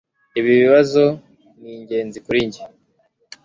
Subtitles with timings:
[0.39, 1.03] Ibi bibazo
[1.61, 2.63] ni ingenzi kuri njye